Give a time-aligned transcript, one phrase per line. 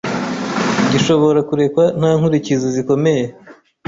[0.91, 3.25] gishobora kurekwa nta nkurikizi zikomeye.